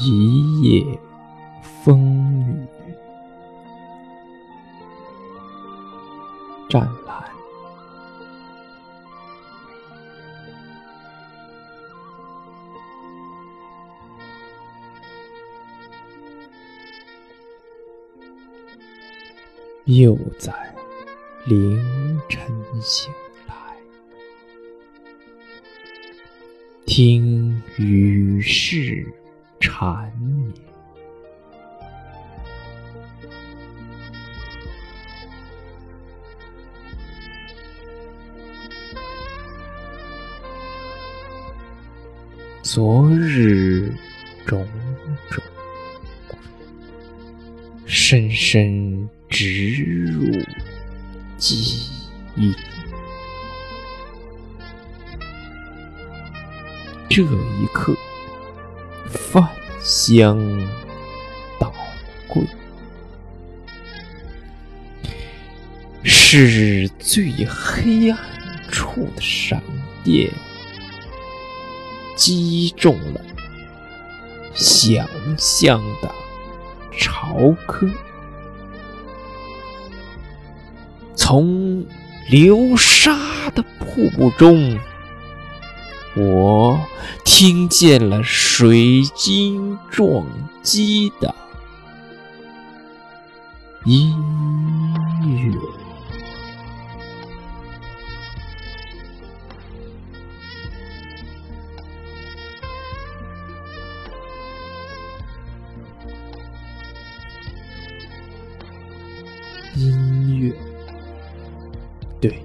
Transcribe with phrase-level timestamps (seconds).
[0.00, 0.98] 一夜
[1.84, 2.94] 风雨，
[6.70, 7.24] 湛蓝。
[19.84, 20.52] 又在
[21.46, 22.46] 凌晨
[22.82, 23.10] 醒
[23.46, 23.54] 来，
[26.84, 29.10] 听雨势
[29.68, 30.52] 缠绵。
[42.62, 43.92] 昨日
[44.46, 44.66] 种
[45.30, 45.42] 种，
[47.86, 50.30] 深深植入
[51.36, 51.90] 记
[52.36, 52.54] 忆。
[57.08, 57.94] 这一刻，
[59.08, 59.48] 饭
[59.82, 60.38] 香
[61.58, 61.72] 倒
[62.26, 62.42] 桂，
[66.02, 68.18] 是最黑暗
[68.70, 69.62] 处的闪
[70.04, 70.30] 电。
[72.16, 73.20] 击中了
[74.52, 76.10] 想象的
[76.90, 77.88] 潮科，
[81.14, 81.86] 从
[82.28, 83.16] 流沙
[83.54, 84.76] 的瀑布中，
[86.16, 86.80] 我
[87.38, 90.26] 听见了水晶撞
[90.60, 91.32] 击的
[93.84, 94.12] 音
[95.22, 95.56] 乐。
[109.76, 110.52] 音乐，
[112.20, 112.42] 对，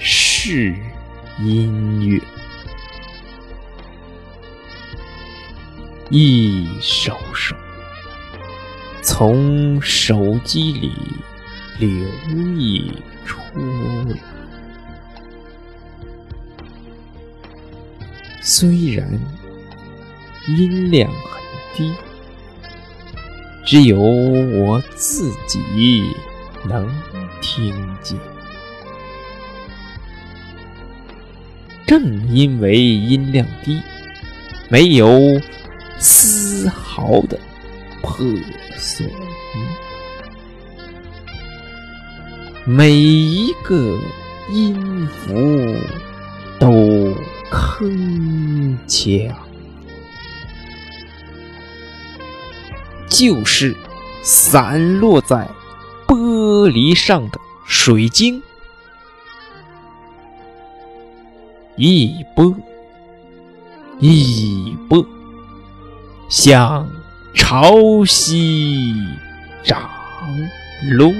[0.00, 0.74] 是
[1.38, 2.20] 音乐。
[6.08, 7.56] 一首首
[9.02, 10.92] 从手机里
[11.80, 11.88] 流
[12.28, 12.92] 溢
[13.24, 13.40] 出
[14.08, 14.16] 来，
[18.40, 19.18] 虽然
[20.46, 21.42] 音量很
[21.74, 21.92] 低。
[23.64, 26.14] 只有我自己
[26.68, 26.88] 能
[27.40, 28.16] 听见。
[31.84, 33.82] 正因为音量低，
[34.68, 35.40] 没有
[35.98, 37.38] 丝毫的
[38.02, 38.24] 破
[38.76, 39.10] 损，
[42.64, 43.98] 每一个
[44.50, 45.34] 音符
[46.58, 46.70] 都
[47.50, 49.32] 铿锵。
[53.08, 53.74] 就是
[54.22, 55.48] 散落在
[56.06, 58.42] 玻璃上的水晶，
[61.76, 62.54] 一波
[64.00, 65.06] 一波
[66.28, 66.88] 向
[67.34, 67.72] 潮
[68.04, 68.94] 汐
[69.62, 69.88] 涨
[70.90, 71.12] 落，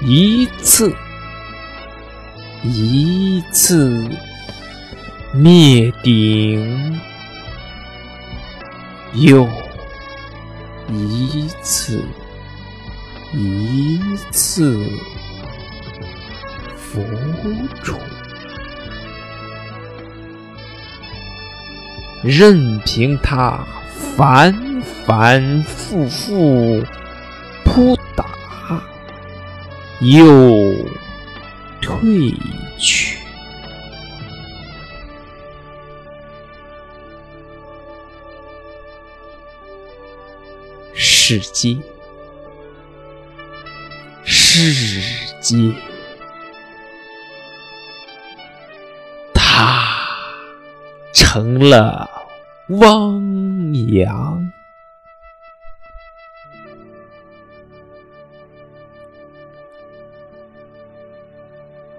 [0.00, 0.94] 一次
[2.62, 4.08] 一次
[5.32, 7.00] 灭顶。
[9.16, 9.48] 又
[10.90, 12.02] 一次，
[13.32, 14.00] 一
[14.32, 14.76] 次
[16.76, 17.00] 浮
[17.84, 17.96] 出，
[22.24, 23.60] 任凭他
[24.16, 26.82] 反反复复
[27.64, 28.24] 扑打，
[30.00, 30.74] 又
[31.82, 32.32] 退
[32.78, 33.18] 去。
[40.96, 41.78] 世界，
[44.24, 45.02] 世
[45.40, 45.56] 界，
[49.32, 49.82] 他
[51.12, 52.08] 成了
[52.68, 54.50] 汪洋。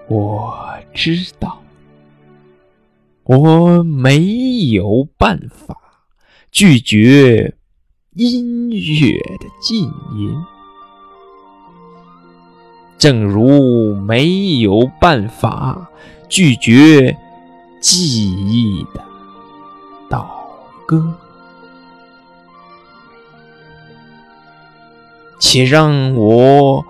[0.08, 1.62] 我知道，
[3.24, 5.76] 我没有办法
[6.50, 7.54] 拒绝。
[8.12, 10.34] 音乐的禁淫，
[12.96, 15.90] 正如没有办法
[16.26, 17.14] 拒绝
[17.78, 19.04] 记忆的
[20.86, 21.14] 歌，
[25.40, 26.84] 且让我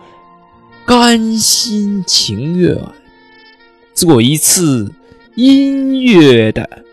[0.84, 2.78] 甘心情愿
[3.94, 4.92] 做一次
[5.34, 6.84] 音乐的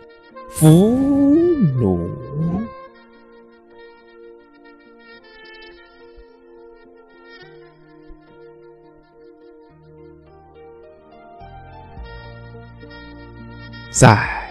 [0.49, 0.97] 俘
[1.79, 2.09] 虏。
[13.91, 14.42] 在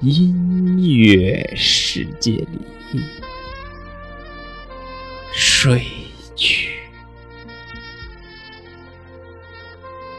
[0.00, 3.02] 音乐世界里
[5.30, 5.84] 睡
[6.34, 6.70] 去，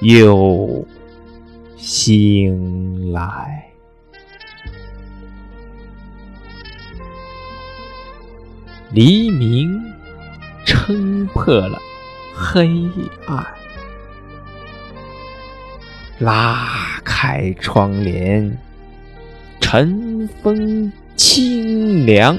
[0.01, 0.87] 又
[1.77, 3.67] 醒来。
[8.91, 9.83] 黎明
[10.63, 11.81] 撑破了
[12.35, 12.69] 黑
[13.25, 13.43] 暗，
[16.19, 18.55] 拉开窗帘，
[19.71, 22.38] 晨风清凉，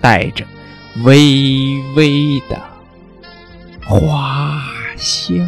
[0.00, 0.42] 带着
[1.04, 2.58] 微微的
[3.84, 4.58] 花
[4.96, 5.46] 香。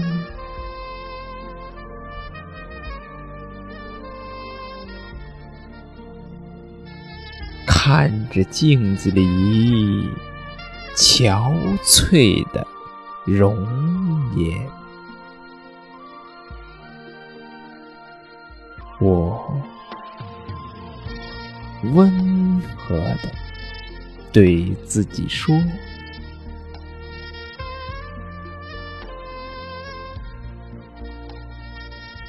[7.67, 9.27] 看着镜子里
[10.95, 11.51] 憔
[11.83, 12.67] 悴的
[13.25, 13.57] 容
[14.37, 14.69] 颜，
[19.01, 19.59] 我
[21.83, 23.33] 温和的
[24.33, 25.59] 对自己说：“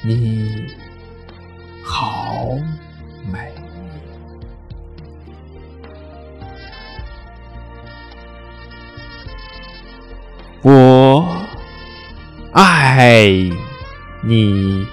[0.02, 0.66] 你
[1.84, 2.46] 好
[3.30, 3.52] 美。”
[10.62, 11.26] 我
[12.52, 13.50] 爱
[14.22, 14.86] 你。